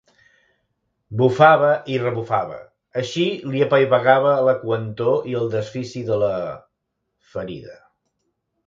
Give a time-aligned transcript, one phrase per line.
[1.19, 2.57] Bufava i rebufava,
[3.03, 6.35] així li apaivagava la coentor i el desfici de la...
[7.37, 7.81] ferida.